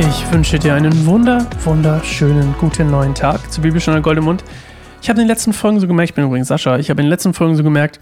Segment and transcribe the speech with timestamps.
[0.00, 4.42] Ich wünsche dir einen wunder, wunderschönen guten neuen Tag zu Bibelstunde Gold im Mund.
[5.02, 7.06] Ich habe in den letzten Folgen so gemerkt, ich bin übrigens Sascha, ich habe in
[7.06, 8.00] den letzten Folgen so gemerkt,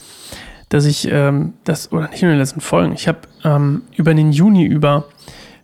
[0.69, 4.31] dass ich ähm, das, oder nicht in den letzten Folgen, ich habe ähm, über den
[4.31, 5.07] Juni über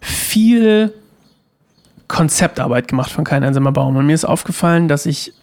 [0.01, 0.93] viel
[2.09, 3.97] Konzeptarbeit gemacht von Kein einsamer Baum.
[3.97, 5.35] Und mir ist aufgefallen, dass ich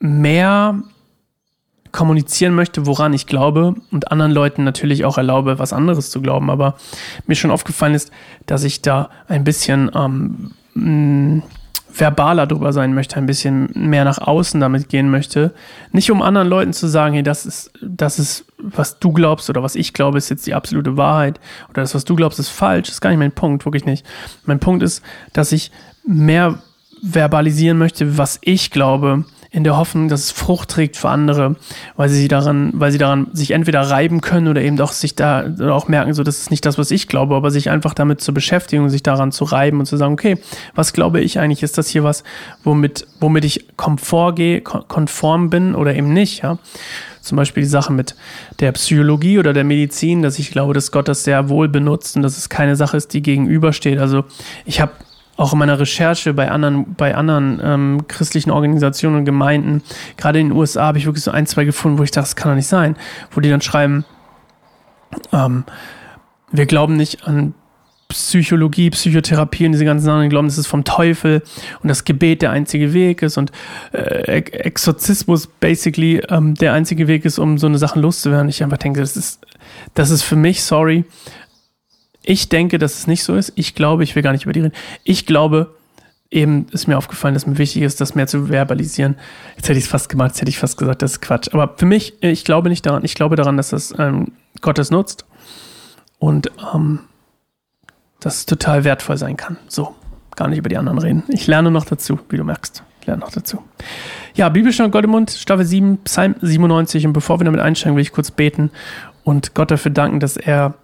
[0.00, 0.82] mehr
[1.92, 6.50] kommunizieren möchte, woran ich glaube und anderen Leuten natürlich auch erlaube, was anderes zu glauben.
[6.50, 6.76] Aber
[7.26, 8.10] mir schon aufgefallen ist,
[8.46, 11.42] dass ich da ein bisschen ähm,
[11.92, 15.52] verbaler drüber sein möchte, ein bisschen mehr nach außen damit gehen möchte.
[15.92, 19.62] Nicht um anderen Leuten zu sagen, hey, das ist, das ist, was du glaubst oder
[19.62, 22.88] was ich glaube, ist jetzt die absolute Wahrheit oder das, was du glaubst, ist falsch.
[22.88, 24.06] Das ist gar nicht mein Punkt, wirklich nicht.
[24.44, 25.70] Mein Punkt ist, dass ich
[26.06, 26.58] mehr
[27.02, 31.56] verbalisieren möchte, was ich glaube in der Hoffnung, dass es Frucht trägt für andere,
[31.96, 35.44] weil sie daran, weil sie daran sich entweder reiben können oder eben auch sich da
[35.70, 38.32] auch merken, so das ist nicht das, was ich glaube, aber sich einfach damit zu
[38.32, 40.38] beschäftigen sich daran zu reiben und zu sagen, okay,
[40.74, 41.62] was glaube ich eigentlich?
[41.62, 42.22] Ist das hier was,
[42.62, 46.58] womit, womit ich komfort gehe, konform bin oder eben nicht, ja?
[47.20, 48.14] Zum Beispiel die Sache mit
[48.60, 52.22] der Psychologie oder der Medizin, dass ich glaube, dass Gott das sehr wohl benutzt und
[52.22, 53.98] dass es keine Sache ist, die gegenübersteht.
[53.98, 54.24] Also
[54.64, 54.92] ich habe
[55.40, 59.82] auch in meiner Recherche bei anderen, bei anderen ähm, christlichen Organisationen und Gemeinden,
[60.18, 62.36] gerade in den USA, habe ich wirklich so ein, zwei gefunden, wo ich dachte, das
[62.36, 62.94] kann doch nicht sein,
[63.30, 64.04] wo die dann schreiben,
[65.32, 65.64] ähm,
[66.52, 67.54] wir glauben nicht an
[68.08, 71.42] Psychologie, Psychotherapie und diese ganzen Sachen, die glauben, das ist vom Teufel
[71.82, 73.50] und das Gebet der einzige Weg ist und
[73.92, 78.50] äh, Exorzismus basically ähm, der einzige Weg ist, um so eine Sachen loszuwerden.
[78.50, 79.40] Ich einfach denke, das ist,
[79.94, 81.06] das ist für mich, sorry,
[82.22, 83.52] ich denke, dass es nicht so ist.
[83.56, 84.74] Ich glaube, ich will gar nicht über die reden.
[85.04, 85.74] Ich glaube,
[86.30, 89.16] eben ist mir aufgefallen, dass mir wichtig ist, das mehr zu verbalisieren.
[89.56, 91.48] Jetzt hätte ich es fast gemacht, jetzt hätte ich fast gesagt, das ist Quatsch.
[91.52, 93.04] Aber für mich, ich glaube nicht daran.
[93.04, 95.24] Ich glaube daran, dass das ähm, Gott es nutzt
[96.18, 97.00] und ähm,
[98.20, 99.56] dass es total wertvoll sein kann.
[99.66, 99.94] So,
[100.36, 101.24] gar nicht über die anderen reden.
[101.28, 102.84] Ich lerne noch dazu, wie du merkst.
[103.00, 103.62] Ich lerne noch dazu.
[104.34, 107.06] Ja, Bibelstand Gott im Mund, Staffel 7, Psalm 97.
[107.06, 108.70] Und bevor wir damit einsteigen, will ich kurz beten
[109.24, 110.74] und Gott dafür danken, dass er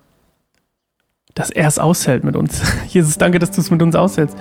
[1.36, 2.62] dass er es aushält mit uns.
[2.88, 4.36] Jesus, danke, dass du es mit uns aushältst.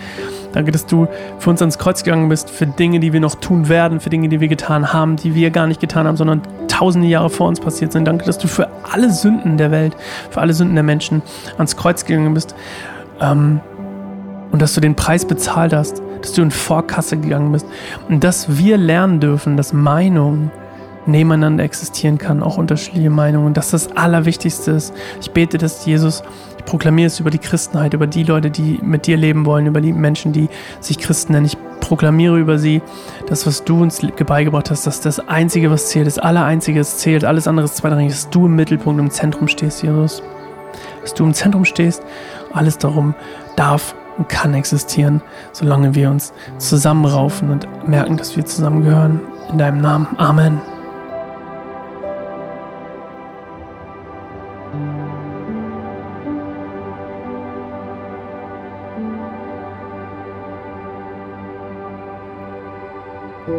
[0.54, 1.08] Danke, dass du
[1.40, 4.30] für uns ans Kreuz gegangen bist, für Dinge, die wir noch tun werden, für Dinge,
[4.30, 7.60] die wir getan haben, die wir gar nicht getan haben, sondern tausende Jahre vor uns
[7.60, 8.06] passiert sind.
[8.06, 9.96] Danke, dass du für alle Sünden der Welt,
[10.30, 11.22] für alle Sünden der Menschen
[11.58, 12.56] ans Kreuz gegangen bist.
[13.20, 13.60] Ähm,
[14.54, 17.66] und dass du den Preis bezahlt hast, dass du in Vorkasse gegangen bist.
[18.08, 20.50] Und dass wir lernen dürfen, dass Meinung
[21.06, 23.54] nebeneinander existieren kann, auch unterschiedliche Meinungen.
[23.54, 24.94] Dass das Allerwichtigste ist.
[25.22, 26.24] Ich bete, dass Jesus
[26.66, 29.94] proklamiere es über die Christenheit, über die Leute, die mit dir leben wollen, über die
[29.94, 30.50] Menschen, die
[30.80, 31.46] sich Christen nennen.
[31.46, 32.82] Ich proklamiere über sie
[33.28, 37.24] das, was du uns beigebracht hast, dass das Einzige, was zählt, das Allereinzige, was zählt,
[37.24, 40.24] alles andere ist zweitrangig, dass du im Mittelpunkt, im Zentrum stehst, Jesus.
[41.02, 42.02] Dass du im Zentrum stehst,
[42.54, 43.14] alles darum
[43.56, 49.22] darf und kann existieren, solange wir uns zusammenraufen und merken, dass wir zusammengehören.
[49.52, 50.08] In deinem Namen.
[50.18, 50.75] Amen.
[63.48, 63.54] Der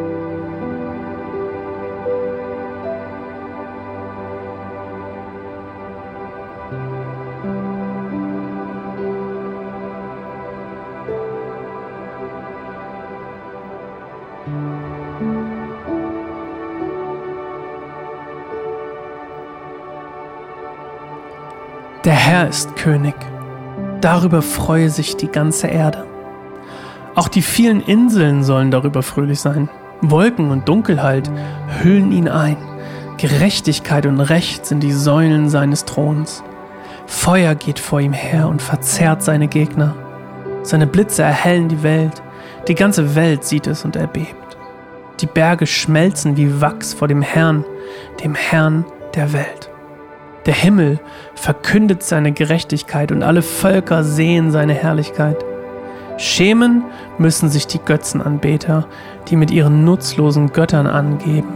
[22.13, 23.15] Herr ist König.
[24.01, 26.16] Darüber freue sich die ganze Erde.
[27.17, 29.71] Auch die vielen Inseln sollen darüber fröhlich sein.
[30.03, 31.31] Wolken und Dunkelheit
[31.83, 32.59] hüllen ihn ein.
[33.17, 36.45] Gerechtigkeit und Recht sind die Säulen seines Throns.
[37.07, 39.95] Feuer geht vor ihm her und verzehrt seine Gegner.
[40.63, 42.23] Seine Blitze erhellen die Welt.
[42.69, 44.59] Die ganze Welt sieht es und erbebt.
[45.21, 47.65] Die Berge schmelzen wie Wachs vor dem Herrn,
[48.23, 48.85] dem Herrn
[49.15, 49.71] der Welt.
[50.45, 51.01] Der Himmel
[51.35, 55.43] verkündet seine Gerechtigkeit und alle Völker sehen seine Herrlichkeit.
[56.19, 56.85] Schämen
[57.19, 58.87] müssen sich die Götzenanbeter,
[59.29, 61.49] die mit ihren nutzlosen Göttern angeben,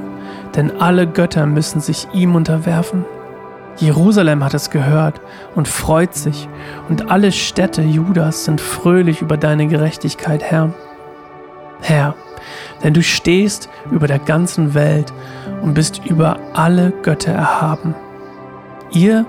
[0.55, 3.05] denn alle Götter müssen sich ihm unterwerfen.
[3.79, 5.21] Jerusalem hat es gehört
[5.55, 6.49] und freut sich,
[6.91, 10.75] und alle Städte Judas sind fröhlich über deine Gerechtigkeit, Herr.
[11.81, 12.15] Herr,
[12.85, 15.13] denn du stehst über der ganzen Welt
[15.63, 17.95] und bist über alle Götter erhaben.
[18.91, 19.25] Ihr,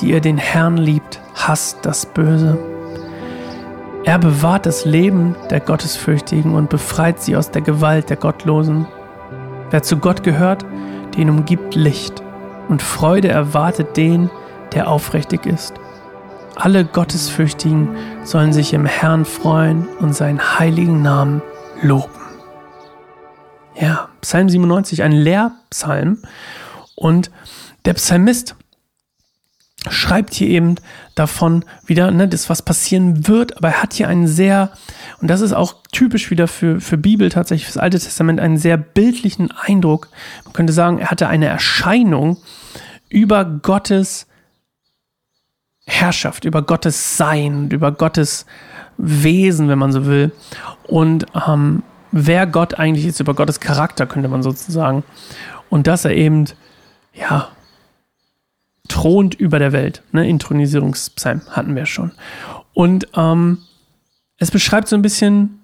[0.00, 2.73] die ihr den Herrn liebt, hasst das Böse.
[4.06, 8.86] Er bewahrt das Leben der Gottesfürchtigen und befreit sie aus der Gewalt der Gottlosen.
[9.70, 10.64] Wer zu Gott gehört,
[11.16, 12.22] den umgibt Licht
[12.68, 14.30] und Freude erwartet den,
[14.74, 15.74] der aufrichtig ist.
[16.56, 17.88] alle Gottesfürchtigen
[18.24, 21.42] sollen sich im Herrn freuen und seinen heiligen Namen
[21.82, 22.10] loben.
[23.74, 26.18] Ja, Psalm 97, ein Lehrpsalm.
[26.94, 27.30] Und
[27.86, 28.54] der Psalmist
[29.90, 30.76] schreibt hier eben
[31.14, 34.72] davon wieder, ne, das was passieren wird, aber er hat hier einen sehr,
[35.20, 38.76] und das ist auch typisch wieder für, für Bibel tatsächlich, fürs Alte Testament, einen sehr
[38.76, 40.08] bildlichen Eindruck.
[40.44, 42.38] Man könnte sagen, er hatte eine Erscheinung
[43.08, 44.26] über Gottes
[45.86, 48.46] Herrschaft, über Gottes Sein, über Gottes
[48.96, 50.32] Wesen, wenn man so will.
[50.84, 55.04] Und ähm, wer Gott eigentlich ist, über Gottes Charakter, könnte man sozusagen.
[55.68, 56.46] Und dass er eben,
[57.12, 57.48] ja,
[58.88, 60.02] thront über der Welt.
[60.12, 60.28] Ne?
[60.28, 62.12] Intronisierungspsalm hatten wir schon.
[62.72, 63.58] Und ähm,
[64.38, 65.60] es beschreibt so ein bisschen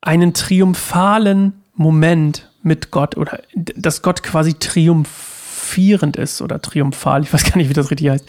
[0.00, 7.44] einen triumphalen Moment mit Gott oder dass Gott quasi triumphierend ist oder triumphal, ich weiß
[7.44, 8.26] gar nicht, wie das richtig heißt.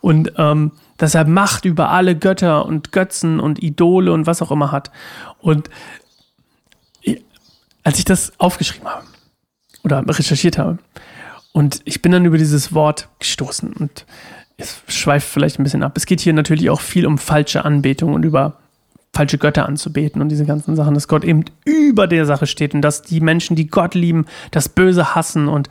[0.00, 4.50] Und ähm, dass er Macht über alle Götter und Götzen und Idole und was auch
[4.50, 4.90] immer hat.
[5.38, 5.70] Und
[7.82, 9.06] als ich das aufgeschrieben habe
[9.84, 10.78] oder recherchiert habe,
[11.56, 14.04] und ich bin dann über dieses Wort gestoßen und
[14.58, 15.96] es schweift vielleicht ein bisschen ab.
[15.96, 18.58] Es geht hier natürlich auch viel um falsche Anbetung und über
[19.14, 22.82] falsche Götter anzubeten und diese ganzen Sachen, dass Gott eben über der Sache steht und
[22.82, 25.70] dass die Menschen, die Gott lieben, das Böse hassen und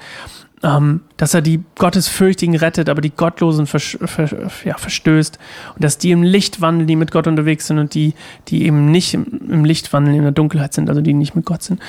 [0.64, 5.38] ähm, dass er die Gottesfürchtigen rettet, aber die Gottlosen vers ver ja, verstößt
[5.76, 8.16] und dass die im Licht wandeln, die mit Gott unterwegs sind und die,
[8.48, 11.46] die eben nicht im, im Licht wandeln, in der Dunkelheit sind, also die nicht mit
[11.46, 11.80] Gott sind.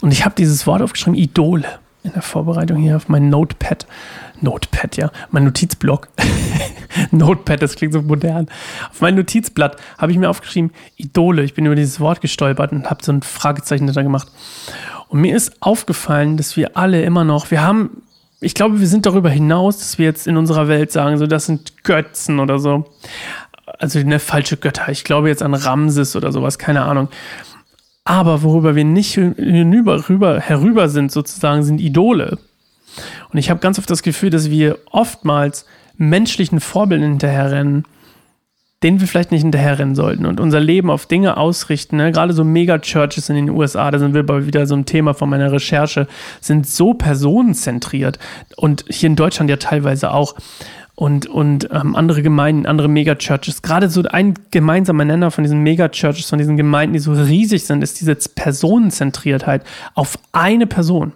[0.00, 1.66] Und ich habe dieses Wort aufgeschrieben, Idole
[2.04, 3.86] in der Vorbereitung hier auf mein Notepad.
[4.40, 6.08] Notepad, ja, mein Notizblock.
[7.10, 8.48] Notepad, das klingt so modern.
[8.90, 11.42] Auf mein Notizblatt habe ich mir aufgeschrieben, Idole.
[11.44, 14.28] Ich bin über dieses Wort gestolpert und habe so ein Fragezeichen da gemacht.
[15.08, 18.02] Und mir ist aufgefallen, dass wir alle immer noch, wir haben,
[18.40, 21.46] ich glaube, wir sind darüber hinaus, dass wir jetzt in unserer Welt sagen, so, das
[21.46, 22.84] sind Götzen oder so.
[23.78, 24.88] Also eine falsche Götter.
[24.88, 27.08] Ich glaube jetzt an Ramses oder sowas, keine Ahnung.
[28.04, 32.38] Aber worüber wir nicht hinüber, rüber, herüber sind, sozusagen, sind Idole.
[33.30, 35.66] Und ich habe ganz oft das Gefühl, dass wir oftmals
[35.96, 37.84] menschlichen Vorbildern hinterherrennen,
[38.82, 41.96] denen wir vielleicht nicht hinterherrennen sollten und unser Leben auf Dinge ausrichten.
[41.96, 42.10] Ne?
[42.10, 45.30] Gerade so Mega-Churches in den USA, da sind wir bei wieder so ein Thema von
[45.30, 46.08] meiner Recherche,
[46.40, 48.18] sind so personenzentriert
[48.56, 50.34] und hier in Deutschland ja teilweise auch
[51.02, 53.62] und, und ähm, andere Gemeinden, andere Megachurches.
[53.62, 57.82] Gerade so ein gemeinsamer Nenner von diesen Megachurches, von diesen Gemeinden, die so riesig sind,
[57.82, 59.64] ist diese Personenzentriertheit
[59.96, 61.12] auf eine Person.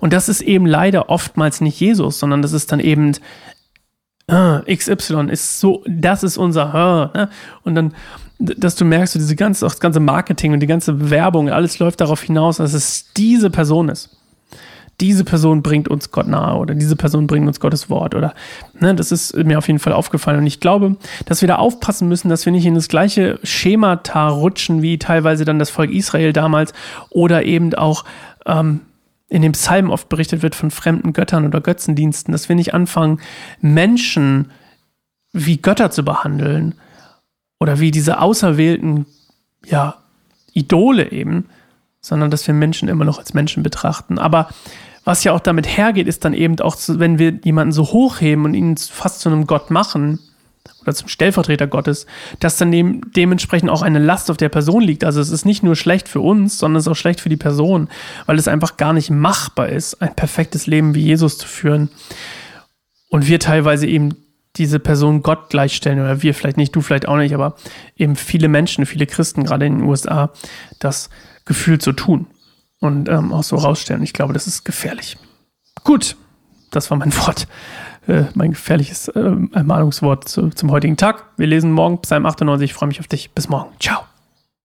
[0.00, 3.12] Und das ist eben leider oftmals nicht Jesus, sondern das ist dann eben
[4.26, 7.28] äh, XY ist so, das ist unser äh, ne?
[7.62, 7.94] und dann
[8.40, 11.78] dass du merkst, so diese ganze, auch das ganze Marketing und die ganze Werbung, alles
[11.78, 14.17] läuft darauf hinaus, dass es diese Person ist
[15.00, 18.34] diese Person bringt uns Gott nahe oder diese Person bringt uns Gottes Wort oder
[18.80, 22.08] ne, das ist mir auf jeden Fall aufgefallen und ich glaube, dass wir da aufpassen
[22.08, 26.32] müssen, dass wir nicht in das gleiche Schemata rutschen wie teilweise dann das Volk Israel
[26.32, 26.72] damals
[27.10, 28.04] oder eben auch
[28.46, 28.80] ähm,
[29.28, 33.20] in dem Psalm oft berichtet wird von fremden Göttern oder Götzendiensten, dass wir nicht anfangen,
[33.60, 34.50] Menschen
[35.32, 36.74] wie Götter zu behandeln
[37.60, 39.06] oder wie diese auserwählten,
[39.66, 39.96] ja,
[40.54, 41.46] Idole eben,
[42.00, 44.18] sondern dass wir Menschen immer noch als Menschen betrachten.
[44.18, 44.48] Aber
[45.08, 48.52] was ja auch damit hergeht, ist dann eben auch, wenn wir jemanden so hochheben und
[48.52, 50.18] ihn fast zu einem Gott machen
[50.82, 52.04] oder zum Stellvertreter Gottes,
[52.40, 55.04] dass dann dem, dementsprechend auch eine Last auf der Person liegt.
[55.04, 57.38] Also es ist nicht nur schlecht für uns, sondern es ist auch schlecht für die
[57.38, 57.88] Person,
[58.26, 61.88] weil es einfach gar nicht machbar ist, ein perfektes Leben wie Jesus zu führen.
[63.08, 64.14] Und wir teilweise eben
[64.56, 67.56] diese Person Gott gleichstellen oder wir vielleicht nicht, du vielleicht auch nicht, aber
[67.96, 70.34] eben viele Menschen, viele Christen, gerade in den USA,
[70.80, 71.08] das
[71.46, 72.26] gefühlt so tun
[72.80, 74.02] und ähm, auch so rausstellen.
[74.02, 75.16] Ich glaube, das ist gefährlich.
[75.84, 76.16] Gut,
[76.70, 77.46] das war mein Wort,
[78.06, 81.24] äh, mein gefährliches äh, Ermahnungswort zu, zum heutigen Tag.
[81.36, 82.70] Wir lesen morgen Psalm 98.
[82.70, 83.30] Ich freue mich auf dich.
[83.32, 83.70] Bis morgen.
[83.80, 84.02] Ciao.